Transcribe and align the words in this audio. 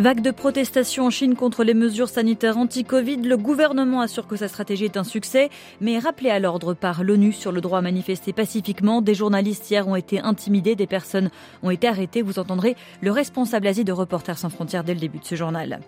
Vague 0.00 0.22
de 0.22 0.30
protestations 0.30 1.04
en 1.04 1.10
Chine 1.10 1.34
contre 1.34 1.62
les 1.62 1.74
mesures 1.74 2.08
sanitaires 2.08 2.56
anti-Covid. 2.56 3.18
Le 3.18 3.36
gouvernement 3.36 4.00
assure 4.00 4.26
que 4.26 4.36
sa 4.36 4.48
stratégie 4.48 4.86
est 4.86 4.96
un 4.96 5.04
succès, 5.04 5.50
mais 5.82 5.98
rappelé 5.98 6.30
à 6.30 6.38
l'ordre 6.38 6.72
par 6.72 7.04
l'ONU 7.04 7.34
sur 7.34 7.52
le 7.52 7.60
droit 7.60 7.80
à 7.80 7.82
manifester 7.82 8.32
pacifiquement. 8.32 9.02
Des 9.02 9.12
journalistes 9.12 9.70
hier 9.70 9.86
ont 9.86 9.96
été 9.96 10.18
intimidés, 10.18 10.74
des 10.74 10.86
personnes 10.86 11.28
ont 11.62 11.68
été 11.68 11.86
arrêtées. 11.86 12.22
Vous 12.22 12.38
entendrez 12.38 12.76
le 13.02 13.10
responsable 13.10 13.66
Asie 13.66 13.84
de 13.84 13.92
Reporters 13.92 14.38
sans 14.38 14.48
frontières 14.48 14.84
dès 14.84 14.94
le 14.94 15.00
début 15.00 15.18
de 15.18 15.24
ce 15.26 15.34
journal. 15.34 15.80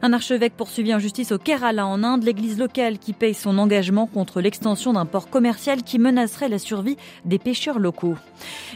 Un 0.00 0.12
archevêque 0.12 0.56
poursuivi 0.56 0.94
en 0.94 1.00
justice 1.00 1.32
au 1.32 1.38
Kerala 1.38 1.88
en 1.88 2.04
Inde, 2.04 2.22
l'église 2.22 2.60
locale 2.60 3.00
qui 3.00 3.14
paye 3.14 3.34
son 3.34 3.58
engagement 3.58 4.06
contre 4.06 4.40
l'extension 4.40 4.92
d'un 4.92 5.06
port 5.06 5.28
commercial 5.28 5.82
qui 5.82 5.98
menacerait 5.98 6.48
la 6.48 6.60
survie 6.60 6.96
des 7.24 7.40
pêcheurs 7.40 7.80
locaux. 7.80 8.14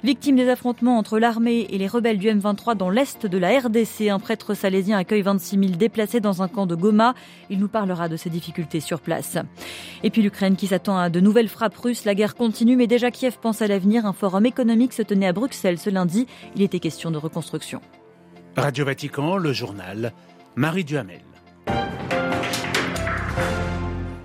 Victime 0.03 0.35
des 0.35 0.49
affrontements 0.49 0.99
entre 0.99 1.21
l'armée 1.21 1.69
et 1.71 1.79
les 1.79 1.87
rebelles 1.87 2.19
du 2.19 2.27
M23 2.27 2.77
dans 2.77 2.91
l'est 2.91 3.25
de 3.25 3.39
la 3.39 3.57
RDC, 3.57 4.09
un 4.11 4.19
prêtre 4.19 4.55
salé 4.55 4.80
accueille 4.99 5.23
26 5.23 5.59
000 5.59 5.71
déplacés 5.73 6.21
dans 6.21 6.43
un 6.43 6.49
camp 6.49 6.67
de 6.67 6.75
Goma. 6.75 7.15
Il 7.49 7.59
nous 7.59 7.69
parlera 7.69 8.09
de 8.09 8.17
ses 8.17 8.31
difficultés 8.31 8.81
sur 8.81 9.01
place. 9.01 9.39
Et 10.03 10.11
puis 10.11 10.23
l'Ukraine 10.23 10.57
qui 10.57 10.67
s'attend 10.67 10.99
à 10.99 11.11
de 11.11 11.21
nouvelles 11.21 11.49
frappes 11.49 11.77
russes. 11.77 12.05
La 12.05 12.15
guerre 12.15 12.35
continue, 12.35 12.77
mais 12.77 12.87
déjà 12.87 13.11
Kiev 13.11 13.39
pense 13.41 13.63
à 13.63 13.67
l'avenir. 13.67 14.07
Un 14.07 14.13
forum 14.13 14.47
économique 14.47 14.93
se 14.93 15.03
tenait 15.03 15.29
à 15.29 15.33
Bruxelles 15.33 15.79
ce 15.79 15.91
lundi. 15.91 16.27
Il 16.57 16.63
était 16.63 16.81
question 16.81 17.11
de 17.11 17.19
reconstruction. 17.19 17.81
Radio 18.57 18.85
Vatican, 18.85 19.37
le 19.37 19.53
journal, 19.53 20.13
Marie 20.57 20.85
Duhamel. 20.85 21.21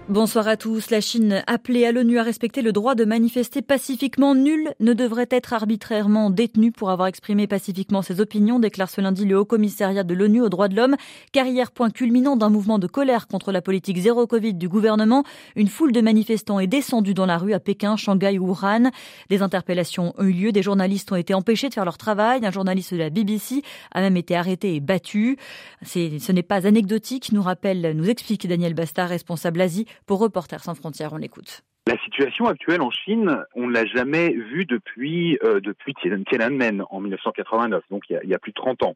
Bonsoir 0.08 0.48
à 0.48 0.56
tous. 0.56 0.92
La 0.92 1.02
Chine 1.02 1.44
appelée 1.48 1.84
à 1.84 1.92
l'ONU 1.92 2.20
à 2.20 2.24
respecter 2.24 2.62
le 2.62 2.72
droit 2.72 2.94
de 2.94 3.06
manifester 3.06 3.64
pacifiquement. 3.64 4.36
Nul 4.36 4.76
ne 4.80 4.94
devrait 4.94 5.26
être 5.32 5.52
arbitrairement 5.52 6.30
détenu 6.30 6.72
pour 6.72 6.92
avoir 6.92 7.08
exprimé 7.08 7.48
pacifiquement 7.48 8.04
ses 8.04 8.22
opinions, 8.22 8.60
déclare 8.60 8.92
ce 8.92 9.02
lundi 9.02 9.26
le 9.26 9.36
Haut 9.36 9.46
Commissariat 9.46 10.04
de 10.04 10.14
l'ONU 10.14 10.44
aux 10.44 10.50
droits 10.50 10.68
de 10.68 10.76
l'homme. 10.76 10.96
Car 11.32 11.48
hier, 11.48 11.72
point 11.72 11.90
culminant 11.90 12.36
d'un 12.36 12.50
mouvement 12.50 12.78
de 12.78 12.86
colère 12.86 13.26
contre 13.26 13.52
la 13.52 13.64
politique 13.64 13.98
zéro 13.98 14.28
Covid 14.28 14.54
du 14.54 14.70
gouvernement, 14.70 15.24
une 15.56 15.68
foule 15.68 15.92
de 15.92 16.02
manifestants 16.02 16.60
est 16.60 16.68
descendue 16.68 17.16
dans 17.16 17.26
la 17.26 17.40
rue 17.40 17.54
à 17.54 17.60
Pékin, 17.60 17.98
Shanghai 17.98 18.38
ou 18.38 18.50
Wuhan. 18.50 18.92
Des 19.30 19.42
interpellations 19.42 20.14
ont 20.20 20.24
eu 20.24 20.34
lieu, 20.34 20.52
des 20.52 20.62
journalistes 20.62 21.12
ont 21.12 21.16
été 21.16 21.34
empêchés 21.34 21.70
de 21.70 21.74
faire 21.74 21.84
leur 21.84 21.98
travail. 21.98 22.46
Un 22.46 22.52
journaliste 22.52 22.94
de 22.94 23.00
la 23.00 23.10
BBC 23.10 23.64
a 23.92 24.02
même 24.02 24.18
été 24.18 24.36
arrêté 24.36 24.76
et 24.76 24.82
battu. 24.82 25.38
Ce 25.84 26.32
n'est 26.32 26.44
pas 26.44 26.68
anecdotique, 26.68 27.32
nous 27.32 27.42
rappelle, 27.42 27.94
nous 27.96 28.08
explique 28.08 28.48
Daniel 28.48 28.76
Bastard, 28.76 29.10
responsable 29.10 29.62
Asie 29.62 29.88
pour 30.06 30.20
Reporters 30.20 30.64
sans 30.64 30.76
frontières, 30.76 31.14
on 31.14 31.18
l'écoute. 31.18 31.64
La 31.88 32.00
situation 32.00 32.48
actuelle 32.48 32.82
en 32.82 32.90
Chine, 32.90 33.44
on 33.54 33.68
ne 33.68 33.74
l'a 33.74 33.86
jamais 33.86 34.30
vue 34.30 34.66
depuis, 34.66 35.38
euh, 35.44 35.60
depuis 35.60 35.94
Tiananmen 35.94 36.84
en 36.90 37.00
1989, 37.00 37.84
donc 37.92 38.04
il 38.10 38.20
y, 38.24 38.34
a, 38.34 38.40
plus 38.40 38.52
de 38.52 38.56
30 38.56 38.82
ans. 38.82 38.96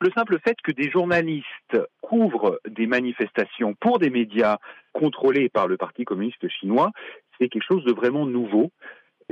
Le 0.00 0.10
simple 0.16 0.38
fait 0.42 0.56
que 0.64 0.72
des 0.72 0.90
journalistes 0.90 1.78
couvrent 2.00 2.58
des 2.66 2.86
manifestations 2.86 3.74
pour 3.74 3.98
des 3.98 4.08
médias 4.08 4.56
contrôlés 4.94 5.50
par 5.50 5.68
le 5.68 5.76
Parti 5.76 6.06
communiste 6.06 6.48
chinois, 6.48 6.92
c'est 7.38 7.50
quelque 7.50 7.66
chose 7.68 7.84
de 7.84 7.92
vraiment 7.92 8.24
nouveau. 8.24 8.70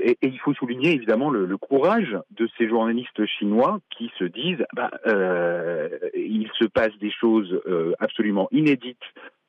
Et, 0.02 0.18
il 0.20 0.38
faut 0.40 0.52
souligner 0.52 0.92
évidemment 0.92 1.30
le, 1.30 1.46
le, 1.46 1.56
courage 1.56 2.18
de 2.30 2.46
ces 2.58 2.68
journalistes 2.68 3.24
chinois 3.24 3.78
qui 3.88 4.12
se 4.18 4.24
disent 4.24 4.64
bah, 4.74 4.90
euh, 5.06 5.88
il 6.14 6.50
se 6.58 6.66
passe 6.66 6.96
des 7.00 7.10
choses 7.10 7.58
euh, 7.66 7.94
absolument 8.00 8.48
inédites 8.50 8.98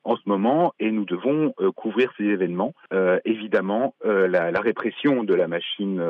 en 0.04 0.16
ce 0.16 0.22
moment 0.26 0.74
et 0.78 0.90
nous 0.90 1.04
devons 1.04 1.54
euh, 1.60 1.72
couvrir 1.72 2.12
ces 2.16 2.24
événements. 2.24 2.74
Euh, 2.92 3.18
évidemment, 3.24 3.94
euh, 4.04 4.28
la, 4.28 4.50
la, 4.50 4.60
répression 4.60 5.24
de 5.24 5.34
la 5.34 5.48
machine 5.48 6.02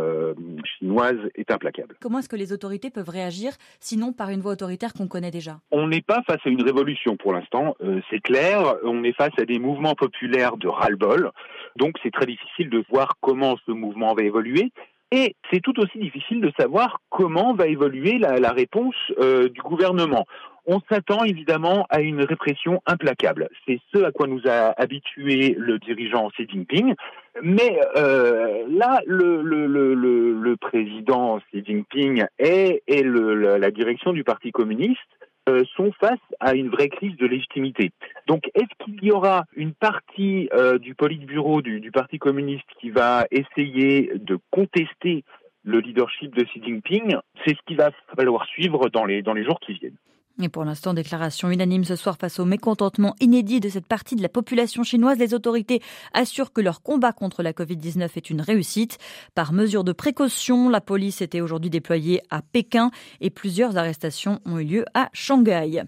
chinoise 0.64 1.18
est 1.34 1.50
implacable. 1.50 1.96
Comment 2.00 2.18
est-ce 2.18 2.28
que 2.28 2.36
les 2.36 2.52
autorités 2.52 2.90
peuvent 2.90 3.08
réagir, 3.08 3.52
sinon 3.80 4.12
par 4.12 4.30
une 4.30 4.40
voie 4.40 4.52
autoritaire 4.52 4.92
qu'on 4.92 5.08
connaît 5.08 5.30
déjà? 5.30 5.58
On 5.70 5.88
n'est 5.88 6.02
pas 6.02 6.22
face 6.26 6.40
à 6.44 6.48
une 6.48 6.62
révolution 6.62 7.16
pour 7.16 7.32
l'instant, 7.32 7.74
c'est 8.10 8.20
clair. 8.20 8.76
On 8.84 9.02
est 9.02 9.12
face 9.12 9.32
à 9.38 9.44
des 9.44 9.58
mouvements 9.58 9.94
populaires 9.94 10.56
de 10.56 10.68
ras-le-bol. 10.68 11.30
Donc 11.76 11.96
c'est 12.02 12.12
très 12.12 12.26
difficile 12.26 12.70
de 12.70 12.84
voir 12.90 13.16
comment 13.20 13.56
ce 13.66 13.72
mouvement 13.72 14.14
va 14.14 14.22
évoluer. 14.22 14.70
Et 15.12 15.36
c'est 15.50 15.60
tout 15.60 15.78
aussi 15.78 15.98
difficile 15.98 16.40
de 16.40 16.52
savoir 16.58 17.00
comment 17.08 17.54
va 17.54 17.66
évoluer 17.66 18.18
la, 18.18 18.38
la 18.38 18.52
réponse 18.52 18.96
euh, 19.18 19.48
du 19.48 19.60
gouvernement 19.62 20.26
on 20.66 20.80
s'attend 20.88 21.24
évidemment 21.24 21.86
à 21.90 22.00
une 22.00 22.22
répression 22.22 22.80
implacable. 22.86 23.48
C'est 23.66 23.80
ce 23.92 24.02
à 24.02 24.12
quoi 24.12 24.26
nous 24.26 24.40
a 24.46 24.72
habitué 24.80 25.54
le 25.58 25.78
dirigeant 25.78 26.30
Xi 26.30 26.46
Jinping. 26.48 26.94
Mais 27.42 27.78
euh, 27.96 28.64
là, 28.68 29.00
le, 29.06 29.42
le, 29.42 29.66
le, 29.66 29.94
le, 29.94 30.56
président 30.56 31.38
Xi 31.50 31.64
Jinping 31.64 32.24
et, 32.38 32.82
et 32.86 33.02
la 33.02 33.70
direction 33.70 34.12
du 34.12 34.24
Parti 34.24 34.52
communiste 34.52 35.00
euh, 35.48 35.64
sont 35.76 35.92
face 36.00 36.18
à 36.40 36.54
une 36.54 36.70
vraie 36.70 36.88
crise 36.88 37.16
de 37.16 37.26
légitimité. 37.26 37.90
Donc, 38.26 38.50
est-ce 38.54 38.84
qu'il 38.84 39.02
y 39.04 39.12
aura 39.12 39.44
une 39.54 39.74
partie 39.74 40.48
euh, 40.52 40.78
du 40.78 40.94
Politburo 40.94 41.60
du, 41.62 41.90
Parti 41.92 42.18
communiste 42.18 42.66
qui 42.80 42.90
va 42.90 43.26
essayer 43.30 44.12
de 44.14 44.38
contester 44.50 45.24
le 45.62 45.80
leadership 45.80 46.34
de 46.34 46.44
Xi 46.44 46.62
Jinping? 46.64 47.16
C'est 47.44 47.54
ce 47.54 47.60
qu'il 47.66 47.76
va 47.76 47.90
falloir 48.16 48.46
suivre 48.46 48.88
dans 48.88 49.04
les, 49.04 49.22
dans 49.22 49.34
les 49.34 49.44
jours 49.44 49.60
qui 49.60 49.74
viennent. 49.74 49.96
Et 50.42 50.48
pour 50.48 50.64
l'instant, 50.64 50.94
déclaration 50.94 51.48
unanime 51.48 51.84
ce 51.84 51.94
soir 51.94 52.16
face 52.18 52.40
au 52.40 52.44
mécontentement 52.44 53.14
inédit 53.20 53.60
de 53.60 53.68
cette 53.68 53.86
partie 53.86 54.16
de 54.16 54.22
la 54.22 54.28
population 54.28 54.82
chinoise. 54.82 55.16
Les 55.16 55.32
autorités 55.32 55.80
assurent 56.12 56.52
que 56.52 56.60
leur 56.60 56.82
combat 56.82 57.12
contre 57.12 57.44
la 57.44 57.52
Covid-19 57.52 58.08
est 58.16 58.30
une 58.30 58.40
réussite. 58.40 58.98
Par 59.36 59.52
mesure 59.52 59.84
de 59.84 59.92
précaution, 59.92 60.68
la 60.68 60.80
police 60.80 61.22
était 61.22 61.40
aujourd'hui 61.40 61.70
déployée 61.70 62.20
à 62.30 62.42
Pékin 62.42 62.90
et 63.20 63.30
plusieurs 63.30 63.76
arrestations 63.76 64.40
ont 64.44 64.58
eu 64.58 64.64
lieu 64.64 64.84
à 64.92 65.08
Shanghai. 65.12 65.84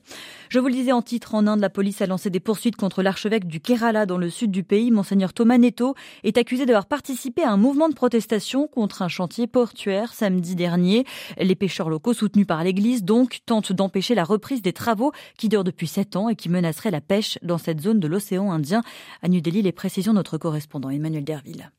Je 0.49 0.61
vous 0.61 0.69
le 0.69 0.75
disais 0.75 0.93
en 0.93 1.03
titre, 1.03 1.35
en 1.35 1.49
Inde, 1.49 1.59
la 1.59 1.69
police 1.69 2.01
a 2.01 2.06
lancé 2.06 2.31
des 2.31 2.39
poursuites 2.39 2.77
contre 2.77 3.03
l'archevêque 3.03 3.49
du 3.49 3.59
Kerala 3.59 4.06
dans 4.06 4.19
le 4.19 4.31
sud 4.31 4.53
du 4.53 4.62
pays. 4.62 4.93
Monseigneur 4.93 5.33
Thomas 5.33 5.59
Netto 5.59 5.97
est 6.23 6.39
accusé 6.39 6.67
d'avoir 6.67 6.87
participé 6.87 7.43
à 7.43 7.51
un 7.51 7.56
mouvement 7.56 7.89
de 7.89 7.95
protestation 7.95 8.69
contre 8.69 9.03
un 9.03 9.09
chantier 9.09 9.49
portuaire 9.49 10.15
samedi 10.15 10.55
dernier. 10.55 11.05
Les 11.37 11.56
pêcheurs 11.56 11.91
locaux 11.91 12.15
soutenus 12.15 12.47
par 12.47 12.62
l'église 12.62 13.03
donc 13.03 13.41
tentent 13.45 13.73
d'empêcher 13.73 14.15
la 14.15 14.23
des 14.63 14.73
travaux 14.73 15.13
qui 15.37 15.49
durent 15.49 15.65
depuis 15.65 15.87
sept 15.87 16.17
ans 16.17 16.29
et 16.29 16.37
qui 16.37 16.49
menaceraient 16.49 16.91
la 16.91 17.01
pêche 17.01 17.39
dans 17.43 17.59
cette 17.59 17.81
zone 17.81 18.01
de 18.01 18.09
l'océan 18.09 18.53
Indien. 18.53 18.83
À 19.23 19.29
New 19.29 19.41
Delhi, 19.41 19.63
les 19.63 19.73
précisions 19.73 20.13
de 20.13 20.19
notre 20.19 20.39
correspondant 20.39 20.91
Emmanuel 20.91 21.25
Derville. 21.25 21.71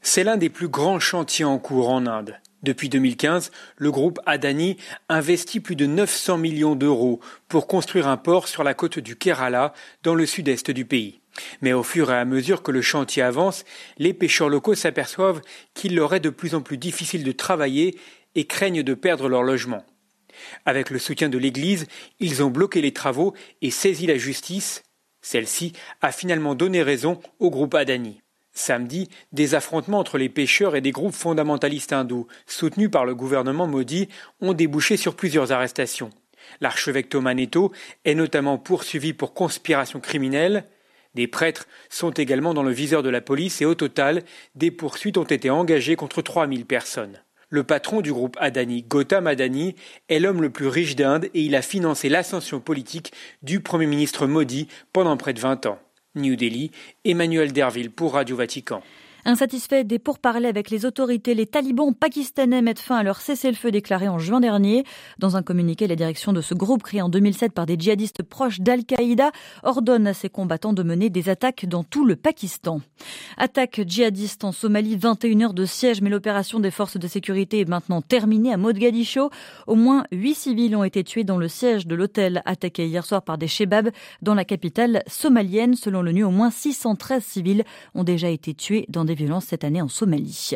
C'est 0.00 0.24
l'un 0.24 0.36
des 0.36 0.50
plus 0.50 0.68
grands 0.68 1.00
chantiers 1.00 1.44
en 1.44 1.58
cours 1.58 1.88
en 1.88 2.06
Inde. 2.06 2.36
Depuis 2.62 2.88
2015, 2.88 3.50
le 3.76 3.90
groupe 3.90 4.20
Adani 4.26 4.76
investit 5.08 5.60
plus 5.60 5.76
de 5.76 5.86
900 5.86 6.38
millions 6.38 6.76
d'euros 6.76 7.20
pour 7.48 7.66
construire 7.66 8.08
un 8.08 8.16
port 8.16 8.48
sur 8.48 8.64
la 8.64 8.74
côte 8.74 8.98
du 8.98 9.16
Kerala, 9.16 9.74
dans 10.02 10.14
le 10.14 10.24
sud-est 10.24 10.70
du 10.70 10.84
pays. 10.84 11.20
Mais 11.60 11.72
au 11.72 11.82
fur 11.82 12.10
et 12.10 12.16
à 12.16 12.24
mesure 12.24 12.62
que 12.62 12.70
le 12.70 12.80
chantier 12.80 13.22
avance, 13.22 13.64
les 13.98 14.14
pêcheurs 14.14 14.48
locaux 14.48 14.74
s'aperçoivent 14.74 15.42
qu'il 15.74 15.94
leur 15.94 16.14
est 16.14 16.20
de 16.20 16.30
plus 16.30 16.54
en 16.54 16.62
plus 16.62 16.78
difficile 16.78 17.24
de 17.24 17.32
travailler 17.32 17.98
et 18.34 18.46
craignent 18.46 18.82
de 18.82 18.94
perdre 18.94 19.28
leur 19.28 19.42
logement. 19.42 19.84
Avec 20.64 20.90
le 20.90 20.98
soutien 20.98 21.28
de 21.28 21.38
l'Église, 21.38 21.86
ils 22.20 22.42
ont 22.42 22.50
bloqué 22.50 22.80
les 22.80 22.92
travaux 22.92 23.34
et 23.62 23.70
saisi 23.70 24.06
la 24.06 24.16
justice. 24.16 24.82
Celle-ci 25.22 25.72
a 26.00 26.12
finalement 26.12 26.54
donné 26.54 26.82
raison 26.82 27.20
au 27.38 27.50
groupe 27.50 27.74
Adani. 27.74 28.20
Samedi, 28.52 29.08
des 29.32 29.56
affrontements 29.56 29.98
entre 29.98 30.16
les 30.16 30.28
pêcheurs 30.28 30.76
et 30.76 30.80
des 30.80 30.92
groupes 30.92 31.14
fondamentalistes 31.14 31.92
hindous, 31.92 32.28
soutenus 32.46 32.90
par 32.90 33.04
le 33.04 33.14
gouvernement 33.14 33.66
maudit, 33.66 34.08
ont 34.40 34.52
débouché 34.52 34.96
sur 34.96 35.16
plusieurs 35.16 35.50
arrestations. 35.50 36.10
L'archevêque 36.60 37.08
Thomas 37.08 37.34
Netto 37.34 37.72
est 38.04 38.14
notamment 38.14 38.58
poursuivi 38.58 39.12
pour 39.12 39.34
conspiration 39.34 39.98
criminelle. 39.98 40.64
Des 41.14 41.26
prêtres 41.26 41.66
sont 41.90 42.10
également 42.10 42.54
dans 42.54 42.62
le 42.62 42.72
viseur 42.72 43.02
de 43.02 43.08
la 43.08 43.20
police 43.20 43.60
et 43.60 43.64
au 43.64 43.74
total, 43.74 44.22
des 44.54 44.70
poursuites 44.70 45.18
ont 45.18 45.24
été 45.24 45.50
engagées 45.50 45.96
contre 45.96 46.22
3000 46.22 46.64
personnes. 46.64 47.20
Le 47.54 47.62
patron 47.62 48.00
du 48.00 48.12
groupe 48.12 48.36
Adani, 48.40 48.82
Gautam 48.82 49.28
Adani, 49.28 49.76
est 50.08 50.18
l'homme 50.18 50.42
le 50.42 50.50
plus 50.50 50.66
riche 50.66 50.96
d'Inde 50.96 51.26
et 51.34 51.42
il 51.42 51.54
a 51.54 51.62
financé 51.62 52.08
l'ascension 52.08 52.58
politique 52.58 53.12
du 53.44 53.60
Premier 53.60 53.86
ministre 53.86 54.26
Modi 54.26 54.66
pendant 54.92 55.16
près 55.16 55.34
de 55.34 55.38
20 55.38 55.66
ans. 55.66 55.78
New 56.16 56.34
Delhi, 56.34 56.72
Emmanuel 57.04 57.52
Derville 57.52 57.92
pour 57.92 58.14
Radio 58.14 58.34
Vatican. 58.34 58.82
Insatisfaits 59.26 59.84
des 59.84 59.98
pourparlers 59.98 60.48
avec 60.48 60.68
les 60.68 60.84
autorités, 60.84 61.34
les 61.34 61.46
talibans 61.46 61.94
pakistanais 61.94 62.60
mettent 62.60 62.78
fin 62.78 62.96
à 62.96 63.02
leur 63.02 63.22
cessez-le-feu 63.22 63.70
déclaré 63.70 64.06
en 64.06 64.18
juin 64.18 64.38
dernier. 64.38 64.84
Dans 65.18 65.38
un 65.38 65.42
communiqué, 65.42 65.86
la 65.86 65.96
direction 65.96 66.34
de 66.34 66.42
ce 66.42 66.52
groupe, 66.52 66.82
créé 66.82 67.00
en 67.00 67.08
2007 67.08 67.52
par 67.52 67.64
des 67.64 67.76
djihadistes 67.78 68.22
proches 68.22 68.60
d'Al-Qaïda, 68.60 69.32
ordonne 69.62 70.06
à 70.06 70.12
ses 70.12 70.28
combattants 70.28 70.74
de 70.74 70.82
mener 70.82 71.08
des 71.08 71.30
attaques 71.30 71.64
dans 71.64 71.84
tout 71.84 72.04
le 72.04 72.16
Pakistan. 72.16 72.82
Attaque 73.38 73.80
djihadiste 73.86 74.44
en 74.44 74.52
Somalie, 74.52 74.96
21 74.96 75.40
heures 75.40 75.54
de 75.54 75.64
siège, 75.64 76.02
mais 76.02 76.10
l'opération 76.10 76.60
des 76.60 76.70
forces 76.70 76.98
de 76.98 77.08
sécurité 77.08 77.60
est 77.60 77.68
maintenant 77.68 78.02
terminée 78.02 78.52
à 78.52 78.58
Mogadiscio. 78.58 79.30
Au 79.66 79.74
moins 79.74 80.04
8 80.12 80.34
civils 80.34 80.76
ont 80.76 80.84
été 80.84 81.02
tués 81.02 81.24
dans 81.24 81.38
le 81.38 81.48
siège 81.48 81.86
de 81.86 81.94
l'hôtel 81.94 82.42
attaqué 82.44 82.86
hier 82.86 83.06
soir 83.06 83.22
par 83.22 83.38
des 83.38 83.48
shebabs 83.48 83.90
dans 84.20 84.34
la 84.34 84.44
capitale 84.44 85.02
somalienne. 85.06 85.76
Selon 85.76 86.02
l'ONU, 86.02 86.24
au 86.24 86.30
moins 86.30 86.50
613 86.50 87.24
civils 87.24 87.64
ont 87.94 88.04
déjà 88.04 88.28
été 88.28 88.52
tués 88.52 88.84
dans 88.90 89.06
des 89.06 89.13
violences 89.14 89.46
cette 89.46 89.64
année 89.64 89.82
en 89.82 89.88
Somalie. 89.88 90.50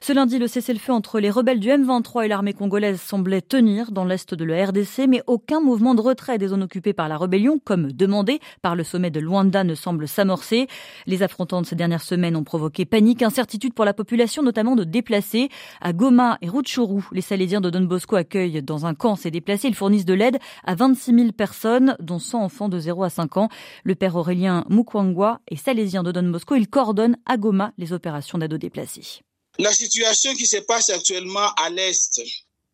Ce 0.00 0.12
lundi, 0.12 0.38
le 0.38 0.46
cessez-le-feu 0.46 0.92
entre 0.92 1.20
les 1.20 1.30
rebelles 1.30 1.60
du 1.60 1.68
M23 1.68 2.24
et 2.24 2.28
l'armée 2.28 2.52
congolaise 2.52 3.00
semblait 3.00 3.40
tenir 3.40 3.92
dans 3.92 4.04
l'est 4.04 4.34
de 4.34 4.44
la 4.44 4.66
RDC, 4.66 5.06
mais 5.08 5.22
aucun 5.26 5.60
mouvement 5.60 5.94
de 5.94 6.00
retrait 6.00 6.38
des 6.38 6.48
zones 6.48 6.62
occupées 6.62 6.92
par 6.92 7.08
la 7.08 7.18
rébellion, 7.18 7.58
comme 7.64 7.92
demandé 7.92 8.40
par 8.62 8.76
le 8.76 8.84
sommet 8.84 9.10
de 9.10 9.20
Luanda, 9.20 9.64
ne 9.64 9.74
semble 9.74 10.08
s'amorcer. 10.08 10.66
Les 11.06 11.22
affrontements 11.22 11.62
de 11.62 11.66
ces 11.66 11.76
dernières 11.76 12.02
semaines 12.02 12.36
ont 12.36 12.44
provoqué 12.44 12.84
panique, 12.84 13.22
incertitude 13.22 13.74
pour 13.74 13.84
la 13.84 13.94
population, 13.94 14.42
notamment 14.42 14.76
de 14.76 14.84
déplacés. 14.84 15.48
À 15.80 15.92
Goma 15.92 16.38
et 16.42 16.48
Rutshuru, 16.48 17.02
les 17.12 17.20
Salésiens 17.20 17.60
de 17.60 17.70
Don 17.70 17.82
Bosco 17.82 18.16
accueillent 18.16 18.62
dans 18.62 18.86
un 18.86 18.94
camp 18.94 19.16
ces 19.16 19.30
déplacés. 19.30 19.68
Ils 19.68 19.74
fournissent 19.74 20.04
de 20.04 20.14
l'aide 20.14 20.38
à 20.64 20.74
26 20.74 21.14
000 21.14 21.32
personnes, 21.32 21.96
dont 22.00 22.18
100 22.18 22.42
enfants 22.42 22.68
de 22.68 22.78
0 22.78 23.04
à 23.04 23.10
5 23.10 23.36
ans. 23.36 23.48
Le 23.84 23.94
père 23.94 24.16
Aurélien 24.16 24.64
Mukwangwa 24.68 25.40
est 25.48 25.56
salésien 25.56 26.02
de 26.02 26.12
Don 26.12 26.28
Bosco. 26.28 26.54
Il 26.54 26.68
coordonne 26.68 27.16
à 27.26 27.36
Goma 27.36 27.72
les 27.78 27.85
opérations 27.92 28.38
d'aide 28.38 28.54
aux 28.54 28.58
déplacés. 28.58 29.22
La 29.58 29.72
situation 29.72 30.34
qui 30.34 30.46
se 30.46 30.58
passe 30.58 30.90
actuellement 30.90 31.52
à 31.54 31.70
l'Est 31.70 32.20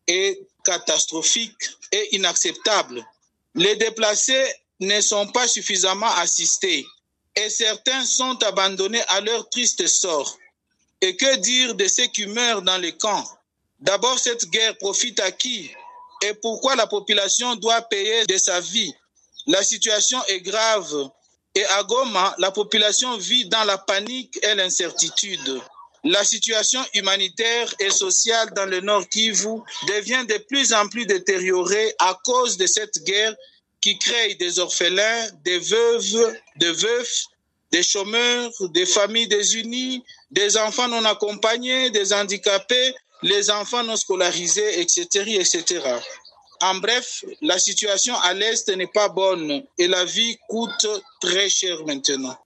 est 0.06 0.40
catastrophique 0.64 1.70
et 1.92 2.16
inacceptable. 2.16 3.04
Les 3.54 3.76
déplacés 3.76 4.52
ne 4.80 5.00
sont 5.00 5.28
pas 5.28 5.46
suffisamment 5.46 6.12
assistés 6.16 6.84
et 7.36 7.48
certains 7.48 8.04
sont 8.04 8.42
abandonnés 8.42 9.02
à 9.08 9.20
leur 9.20 9.48
triste 9.48 9.86
sort. 9.86 10.36
Et 11.00 11.16
que 11.16 11.36
dire 11.36 11.74
de 11.74 11.86
ceux 11.88 12.06
qui 12.06 12.26
meurent 12.26 12.62
dans 12.62 12.78
les 12.78 12.96
camps? 12.96 13.24
D'abord, 13.80 14.18
cette 14.18 14.48
guerre 14.50 14.76
profite 14.78 15.18
à 15.20 15.32
qui? 15.32 15.70
Et 16.24 16.34
pourquoi 16.34 16.76
la 16.76 16.86
population 16.86 17.56
doit 17.56 17.82
payer 17.82 18.24
de 18.26 18.36
sa 18.38 18.60
vie? 18.60 18.92
La 19.46 19.62
situation 19.64 20.22
est 20.28 20.40
grave 20.40 21.10
et 21.54 21.64
à 21.66 21.82
Goma, 21.82 22.34
la 22.38 22.50
population 22.50 23.16
vit 23.18 23.46
dans 23.46 23.64
la 23.64 23.78
panique 23.78 24.38
et 24.42 24.54
l'incertitude. 24.54 25.60
La 26.04 26.24
situation 26.24 26.80
humanitaire 26.94 27.72
et 27.78 27.90
sociale 27.90 28.52
dans 28.54 28.66
le 28.66 28.80
Nord 28.80 29.08
Kivu 29.08 29.60
devient 29.86 30.24
de 30.28 30.38
plus 30.48 30.72
en 30.72 30.88
plus 30.88 31.06
détériorée 31.06 31.94
à 31.98 32.18
cause 32.24 32.56
de 32.56 32.66
cette 32.66 33.04
guerre 33.04 33.34
qui 33.80 33.98
crée 33.98 34.34
des 34.34 34.58
orphelins, 34.58 35.28
des 35.44 35.58
veuves, 35.58 36.36
des 36.56 36.72
veufs, 36.72 37.26
des 37.70 37.82
chômeurs, 37.82 38.50
des 38.70 38.86
familles 38.86 39.28
désunies, 39.28 40.02
des 40.30 40.56
enfants 40.56 40.88
non 40.88 41.04
accompagnés, 41.04 41.90
des 41.90 42.12
handicapés, 42.12 42.94
les 43.22 43.50
enfants 43.50 43.84
non 43.84 43.96
scolarisés, 43.96 44.80
etc., 44.80 45.36
etc. 45.38 45.80
En 46.62 46.76
bref, 46.76 47.24
la 47.40 47.58
situation 47.58 48.14
à 48.20 48.34
l'Est 48.34 48.68
n'est 48.68 48.86
pas 48.86 49.08
bonne 49.08 49.64
et 49.78 49.88
la 49.88 50.04
vie 50.04 50.38
coûte 50.48 50.86
très 51.20 51.48
cher 51.48 51.84
maintenant. 51.84 52.38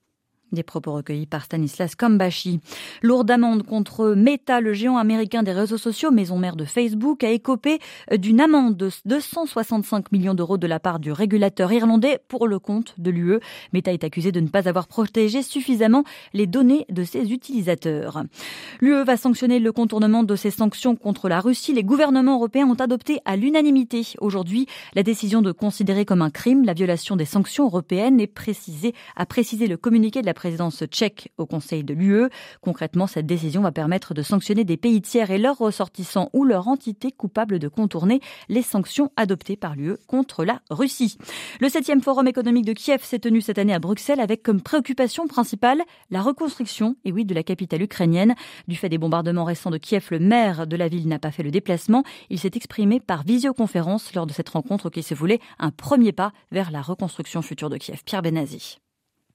Des 0.53 0.63
propos 0.63 0.93
recueillis 0.93 1.27
par 1.27 1.45
Stanislas 1.45 1.97
Kambashi. 1.97 2.61
Lourde 3.03 3.31
amende 3.31 3.65
contre 3.65 4.15
Meta, 4.15 4.61
le 4.61 4.73
géant 4.75 4.97
américain 4.97 5.43
des 5.43 5.53
réseaux 5.53 5.77
sociaux, 5.77 6.13
maison 6.13 6.39
mère 6.39 6.55
de 6.55 6.65
Facebook, 6.65 7.25
a 7.25 7.31
écopé 7.31 7.81
d'une 8.13 8.41
amende 8.41 8.77
de 8.77 8.91
265 9.07 10.13
millions 10.13 10.35
d'euros 10.35 10.57
de 10.57 10.67
la 10.67 10.79
part 10.79 11.01
du 11.01 11.11
régulateur 11.11 11.73
irlandais 11.73 12.21
pour 12.29 12.47
le 12.47 12.61
compte 12.61 12.95
de 12.99 13.11
l'UE. 13.11 13.41
Meta 13.73 13.93
est 13.93 14.05
accusé 14.05 14.31
de 14.31 14.39
ne 14.39 14.47
pas 14.47 14.69
avoir 14.69 14.87
protégé 14.87 15.43
suffisamment 15.43 16.05
les 16.33 16.47
données 16.47 16.87
de 16.91 17.03
ses 17.03 17.33
utilisateurs. 17.33 18.23
L'UE 18.81 19.05
va 19.05 19.17
sanctionner 19.17 19.59
le 19.59 19.73
contournement 19.73 20.23
de 20.23 20.37
ses 20.37 20.53
sanctions 20.53 20.95
contre 20.95 21.29
la 21.29 21.41
Russie. 21.41 21.73
Les 21.73 21.83
gouvernements 21.83 22.37
européens 22.37 22.69
ont 22.69 22.75
adopté 22.75 23.19
à 23.25 23.37
l'unanimité 23.37 24.07
aujourd'hui 24.21 24.67
la 24.95 25.03
décision 25.03 25.43
de 25.43 25.51
considérer 25.51 26.05
comme 26.05 26.23
un 26.23 26.31
crime 26.31 26.65
la 26.65 26.75
violation 26.75 27.17
des 27.17 27.25
sanctions 27.25 27.65
européennes 27.65 28.21
et 28.21 28.31
a 29.17 29.27
précisé 29.27 29.67
le 29.67 29.77
communiqué 29.77 30.21
de 30.21 30.27
la 30.27 30.35
présidence 30.37 30.85
tchèque 30.87 31.33
au 31.37 31.47
Conseil 31.47 31.83
de 31.83 31.95
l'UE. 31.95 32.29
Concrètement, 32.61 33.09
cette 33.09 33.27
décision 33.27 33.63
va 33.63 33.73
permettre 33.73 34.15
de 34.15 34.23
sanctionner 34.23 34.63
des 34.63 34.77
pays 34.77 35.03
tiers 35.03 35.33
et 35.33 35.39
leurs 35.39 35.59
ressortissants 35.59 36.31
ou 36.33 36.45
leurs 36.45 36.69
entités 36.69 37.11
coupables 37.11 37.59
de 37.59 37.67
contourner 37.67 38.21
les 38.49 38.63
sanctions 38.63 39.11
adoptées 39.17 39.57
par 39.57 39.75
l'UE 39.75 39.97
contre 40.07 40.45
la 40.45 40.61
Russie. 40.71 41.19
Le 41.61 41.69
septième 41.69 42.03
forum 42.03 42.29
économique 42.29 42.67
de 42.67 42.73
Kiev 42.73 43.03
s'est 43.03 43.19
tenu 43.19 43.41
cette 43.41 43.59
année 43.59 43.75
à 43.75 43.81
Bruxelles 43.81 44.21
avec 44.21 44.45
comme 44.45 44.61
préoccupation 44.61 45.27
principale 45.27 45.83
la 46.11 46.23
reconstruction, 46.23 46.97
et 47.05 47.11
oui, 47.11 47.25
de 47.25 47.35
la 47.35 47.43
capitale 47.43 47.83
ukrainienne. 47.83 48.35
Du 48.69 48.77
fait 48.77 48.89
des 48.89 48.99
bombardements 48.99 49.45
récents 49.45 49.71
de 49.71 49.79
Kiev, 49.79 50.07
le 50.11 50.19
maire 50.19 50.67
de 50.67 50.77
la 50.77 50.89
ville 50.89 51.09
n'a 51.09 51.19
pas 51.19 51.31
fait 51.31 51.43
le 51.43 51.51
déplacement. 51.51 52.05
Il 52.31 52.39
s'est 52.39 52.53
exprimé 52.55 53.01
par 53.01 53.25
visioconférence 53.25 54.15
lors 54.15 54.27
de 54.27 54.33
cette 54.33 54.51
rencontre 54.51 54.91
qui 54.91 55.03
se 55.03 55.15
voulait 55.15 55.41
un 55.59 55.71
premier 55.71 56.13
pas 56.13 56.33
vers 56.53 56.71
la 56.71 56.83
reconstruction 56.83 57.43
future 57.43 57.71
de 57.71 57.79
Kiev. 57.79 58.03
Pierre 58.05 58.23
Benazi. 58.23 58.79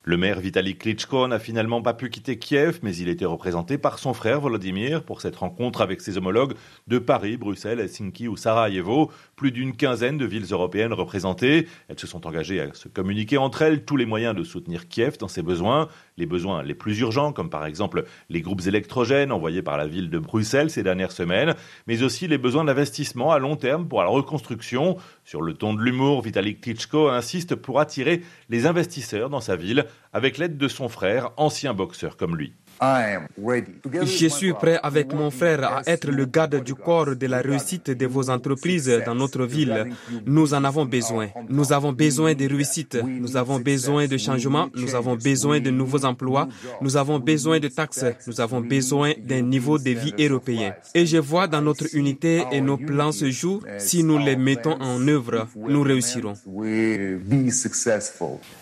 Le 0.04 0.18
maire 0.18 0.40
Vitaly 0.40 0.76
Klitschko 0.78 1.28
n'a 1.28 1.38
finalement 1.38 1.84
pas 1.84 1.94
pu 1.94 2.10
quitter 2.10 2.40
Kiev, 2.40 2.80
mais 2.82 2.96
il 2.96 3.08
était 3.08 3.26
représenté 3.26 3.78
par 3.78 4.00
son 4.00 4.16
frère 4.16 4.42
Volodymyr 4.42 5.04
pour 5.04 5.22
cette 5.22 5.36
rencontre 5.36 5.80
avec 5.82 6.02
ses 6.02 6.18
homologues 6.18 6.56
de 6.88 6.98
Paris, 6.98 7.38
Bruxelles, 7.38 7.80
Helsinki 7.80 8.28
ou 8.28 8.36
Sarajevo. 8.36 9.12
Plus 9.36 9.52
d'une 9.52 9.76
quinzaine 9.76 10.18
de 10.18 10.26
villes 10.26 10.48
européennes 10.50 10.94
représentées. 10.94 11.68
Elles 11.88 12.00
se 12.00 12.08
sont 12.08 12.26
engagées 12.26 12.60
à 12.60 12.74
se 12.74 12.88
communiquer 12.88 13.38
entre 13.38 13.62
elles 13.62 13.86
tous 13.86 13.96
les 13.96 14.08
moyens 14.08 14.36
de 14.36 14.44
soutenir 14.44 14.88
Kiev 14.88 15.20
dans 15.20 15.28
ses 15.28 15.44
besoins, 15.44 15.88
les 16.18 16.26
besoins 16.26 16.64
les 16.64 16.74
plus 16.74 17.00
urgents, 17.00 17.32
comme 17.32 17.52
par 17.52 17.68
exemple 17.68 18.06
les 18.30 18.42
groupes 18.42 18.66
électrogènes 18.66 19.32
envoyés 19.32 19.62
par 19.62 19.78
la 19.78 19.86
ville 19.86 20.10
de 20.10 20.18
Bruxelles 20.18 20.72
ces 20.72 20.82
dernières 20.82 21.12
semaines, 21.12 21.54
mais 21.86 22.02
aussi 22.02 22.28
les 22.28 22.40
besoins 22.40 22.64
d'investissement 22.64 23.32
à 23.32 23.38
long 23.38 23.56
terme 23.56 23.88
pour 23.88 24.02
la 24.02 24.10
reconstruction. 24.10 24.98
Sur 25.26 25.44
le 25.44 25.54
ton 25.54 25.76
de 25.76 25.82
l'humour, 25.84 26.24
Vitaly 26.24 26.60
Klitschko 26.60 27.10
insiste 27.10 27.54
pour 27.54 27.80
attirer 27.80 28.24
les 28.50 28.66
investisseurs 28.66 29.30
dans 29.30 29.42
sa 29.42 29.56
ville 29.56 29.86
avec 30.14 30.38
l'aide 30.38 30.58
de 30.58 30.68
son 30.68 30.90
frère, 30.90 31.32
ancien 31.38 31.74
boxeur 31.74 32.18
comme 32.18 32.36
lui. 32.36 32.54
Je 32.82 34.28
suis 34.28 34.54
prêt 34.54 34.80
avec 34.82 35.14
mon 35.14 35.30
frère 35.30 35.64
à 35.64 35.82
être 35.86 36.10
le 36.10 36.26
garde 36.26 36.64
du 36.64 36.74
corps 36.74 37.16
de 37.16 37.28
la 37.28 37.40
réussite 37.42 37.92
de 37.92 38.08
vos 38.08 38.32
entreprises 38.32 38.92
dans 39.06 39.14
notre 39.14 39.46
ville. 39.46 39.92
Nous 40.26 40.56
en 40.56 40.64
avons 40.64 40.86
besoin. 40.86 41.30
Nous 41.48 41.74
avons 41.74 41.94
besoin 41.94 42.34
de 42.34 42.48
réussite. 42.48 42.98
Nous 43.04 43.38
avons 43.38 43.60
besoin 43.60 44.08
de 44.08 44.18
changements. 44.18 44.68
Nous 44.76 44.96
avons 44.96 45.16
besoin 45.16 45.60
de 45.60 45.70
nouveaux 45.70 46.06
emplois. 46.06 46.48
Nous 46.82 46.98
avons 46.98 47.20
besoin 47.20 47.60
de 47.60 47.68
taxes. 47.68 48.06
Nous 48.26 48.42
avons 48.42 48.62
besoin 48.62 49.14
d'un 49.24 49.42
niveau 49.42 49.78
de 49.78 49.92
vie 49.92 50.14
européen. 50.20 50.74
Et 50.96 51.06
je 51.06 51.18
vois 51.18 51.48
dans 51.48 51.62
notre 51.62 51.96
unité 51.96 52.44
et 52.52 52.62
nos 52.62 52.78
plans 52.78 53.12
se 53.12 53.30
jouent. 53.30 53.62
Si 53.78 54.04
nous 54.04 54.18
les 54.18 54.36
mettons 54.36 54.82
en 54.82 55.08
œuvre, 55.08 55.48
nous 55.56 55.84
réussirons. 55.84 56.34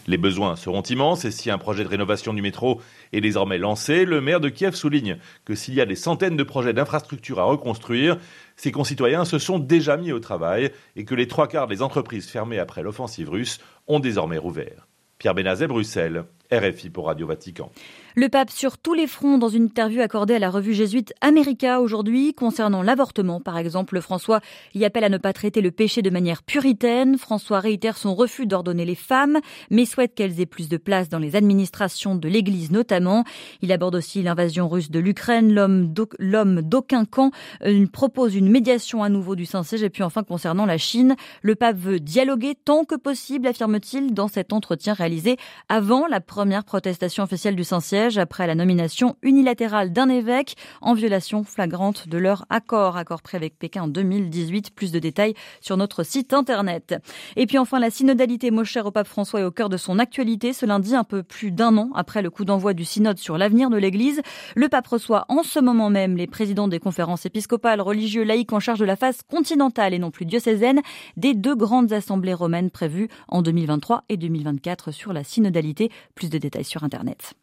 Les 0.07 0.17
besoins 0.17 0.57
seront 0.57 0.81
immenses 0.81 1.23
et 1.23 1.31
si 1.31 1.49
un 1.49 1.57
projet 1.57 1.85
de 1.85 1.89
rénovation 1.89 2.33
du 2.33 2.41
métro 2.41 2.81
est 3.13 3.21
désormais 3.21 3.57
lancé, 3.57 4.05
le 4.05 4.21
maire 4.21 4.39
de 4.39 4.49
Kiev 4.49 4.75
souligne 4.75 5.17
que 5.45 5.55
s'il 5.55 5.73
y 5.73 5.81
a 5.81 5.85
des 5.85 5.95
centaines 5.95 6.37
de 6.37 6.43
projets 6.43 6.73
d'infrastructures 6.73 7.39
à 7.39 7.43
reconstruire, 7.43 8.17
ses 8.55 8.71
concitoyens 8.71 9.25
se 9.25 9.39
sont 9.39 9.59
déjà 9.59 9.97
mis 9.97 10.11
au 10.11 10.19
travail 10.19 10.71
et 10.95 11.05
que 11.05 11.15
les 11.15 11.27
trois 11.27 11.47
quarts 11.47 11.67
des 11.67 11.81
entreprises 11.81 12.29
fermées 12.29 12.59
après 12.59 12.83
l'offensive 12.83 13.29
russe 13.29 13.59
ont 13.87 13.99
désormais 13.99 14.37
rouvert. 14.37 14.87
Pierre 15.17 15.35
Benazet, 15.35 15.67
Bruxelles, 15.67 16.23
RFI 16.51 16.89
pour 16.89 17.05
Radio 17.05 17.27
Vatican. 17.27 17.71
Le 18.15 18.27
pape 18.27 18.49
sur 18.49 18.79
tous 18.79 18.95
les 18.95 19.05
fronts 19.05 19.37
dans 19.37 19.49
une 19.49 19.65
interview 19.65 20.01
accordée 20.01 20.33
à 20.33 20.39
la 20.39 20.49
revue 20.49 20.73
jésuite 20.73 21.13
America 21.21 21.79
aujourd'hui 21.79 22.33
concernant 22.33 22.81
l'avortement. 22.81 23.39
Par 23.39 23.57
exemple, 23.57 24.01
François 24.01 24.41
y 24.73 24.83
appelle 24.83 25.03
à 25.03 25.09
ne 25.09 25.19
pas 25.19 25.31
traiter 25.31 25.61
le 25.61 25.69
péché 25.69 26.01
de 26.01 26.09
manière 26.09 26.41
puritaine. 26.41 27.19
François 27.19 27.59
réitère 27.59 27.97
son 27.97 28.15
refus 28.15 28.47
d'ordonner 28.47 28.83
les 28.83 28.95
femmes, 28.95 29.37
mais 29.69 29.85
souhaite 29.85 30.15
qu'elles 30.15 30.41
aient 30.41 30.47
plus 30.47 30.69
de 30.69 30.77
place 30.77 31.07
dans 31.07 31.19
les 31.19 31.35
administrations 31.35 32.15
de 32.15 32.27
l'Église 32.27 32.71
notamment. 32.71 33.25
Il 33.61 33.71
aborde 33.71 33.95
aussi 33.95 34.23
l'invasion 34.23 34.67
russe 34.67 34.89
de 34.89 34.99
l'Ukraine. 34.99 35.53
L'homme 35.53 36.61
d'aucun 36.63 37.05
camp 37.05 37.31
euh, 37.63 37.85
propose 37.85 38.35
une 38.35 38.49
médiation 38.49 39.03
à 39.03 39.09
nouveau 39.09 39.35
du 39.35 39.45
Saint-Siège. 39.45 39.83
Et 39.83 39.89
puis 39.91 40.03
enfin, 40.03 40.23
concernant 40.23 40.65
la 40.65 40.79
Chine, 40.79 41.15
le 41.43 41.53
pape 41.53 41.77
veut 41.77 41.99
dialoguer 41.99 42.55
tant 42.55 42.85
que 42.85 42.95
possible, 42.95 43.47
affirme-t-il, 43.47 44.15
dans 44.15 44.27
cet 44.27 44.51
entretien 44.51 44.93
réalisé 44.93 45.37
avant 45.69 46.07
la 46.07 46.19
première 46.19 46.38
première 46.39 46.63
protestation 46.63 47.25
officielle 47.25 47.57
du 47.57 47.65
Saint-Siège 47.65 48.17
après 48.17 48.47
la 48.47 48.55
nomination 48.55 49.17
unilatérale 49.23 49.91
d'un 49.91 50.07
évêque 50.07 50.55
en 50.79 50.93
violation 50.93 51.43
flagrante 51.43 52.07
de 52.07 52.17
leur 52.17 52.45
accord, 52.49 52.95
accord 52.95 53.21
pris 53.21 53.35
avec 53.35 53.59
Pékin 53.59 53.83
en 53.83 53.87
2018. 53.89 54.73
Plus 54.73 54.93
de 54.93 54.99
détails 54.99 55.33
sur 55.59 55.75
notre 55.75 56.03
site 56.03 56.31
internet. 56.31 56.95
Et 57.35 57.45
puis 57.45 57.57
enfin, 57.57 57.77
la 57.77 57.89
synodalité 57.89 58.51
chère 58.63 58.85
au 58.85 58.91
pape 58.91 59.09
François 59.09 59.41
est 59.41 59.43
au 59.43 59.51
cœur 59.51 59.67
de 59.67 59.75
son 59.75 59.99
actualité. 59.99 60.53
Ce 60.53 60.65
lundi, 60.65 60.95
un 60.95 61.03
peu 61.03 61.23
plus 61.23 61.51
d'un 61.51 61.77
an 61.77 61.89
après 61.93 62.21
le 62.21 62.29
coup 62.29 62.45
d'envoi 62.45 62.73
du 62.73 62.85
synode 62.85 63.17
sur 63.17 63.37
l'avenir 63.37 63.69
de 63.69 63.75
l'Église, 63.75 64.21
le 64.55 64.69
pape 64.69 64.87
reçoit 64.87 65.25
en 65.27 65.43
ce 65.43 65.59
moment 65.59 65.89
même 65.89 66.15
les 66.15 66.27
présidents 66.27 66.69
des 66.69 66.79
conférences 66.79 67.25
épiscopales, 67.25 67.81
religieux, 67.81 68.23
laïques 68.23 68.53
en 68.53 68.61
charge 68.61 68.79
de 68.79 68.85
la 68.85 68.95
phase 68.95 69.23
continentale 69.29 69.93
et 69.93 69.99
non 69.99 70.09
plus 70.09 70.25
diocésaine 70.25 70.79
des 71.17 71.33
deux 71.33 71.57
grandes 71.57 71.91
assemblées 71.91 72.33
romaines 72.33 72.71
prévues 72.71 73.09
en 73.27 73.41
2023 73.41 74.05
et 74.07 74.15
2024 74.15 74.91
sur 74.91 75.11
la 75.11 75.25
synodalité. 75.25 75.91
De 76.29 76.37
détails 76.37 76.63
sur 76.63 76.83
Internet. 76.83 77.33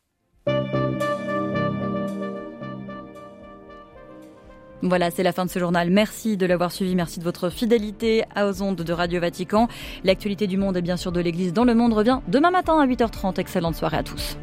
Voilà, 4.83 5.11
c'est 5.11 5.23
la 5.23 5.33
fin 5.33 5.45
de 5.45 5.51
ce 5.51 5.59
journal. 5.59 5.91
Merci 5.91 6.37
de 6.37 6.47
l'avoir 6.47 6.71
suivi. 6.71 6.95
Merci 6.95 7.19
de 7.19 7.25
votre 7.25 7.51
fidélité 7.51 8.25
aux 8.37 8.63
ondes 8.63 8.77
de 8.77 8.93
Radio 8.93 9.21
Vatican. 9.21 9.69
L'actualité 10.05 10.47
du 10.47 10.57
monde 10.59 10.77
et 10.77 10.83
bien 10.83 10.97
sûr 10.97 11.13
de 11.13 11.21
l'Église 11.21 11.53
dans 11.53 11.65
le 11.65 11.75
monde 11.75 11.93
revient 11.93 12.21
demain 12.29 12.51
matin 12.51 12.79
à 12.79 12.87
8h30. 12.87 13.41
Excellente 13.41 13.75
soirée 13.75 13.97
à 13.97 14.03
tous. 14.03 14.37